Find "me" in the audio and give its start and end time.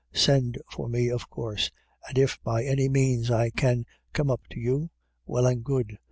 0.89-1.09